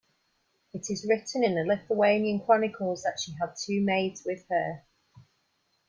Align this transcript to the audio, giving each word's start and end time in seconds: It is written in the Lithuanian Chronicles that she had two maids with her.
It 0.73 0.89
is 0.89 1.05
written 1.07 1.43
in 1.43 1.53
the 1.53 1.61
Lithuanian 1.63 2.39
Chronicles 2.39 3.03
that 3.03 3.19
she 3.19 3.35
had 3.39 3.53
two 3.55 3.81
maids 3.85 4.23
with 4.25 4.47
her. 4.49 4.83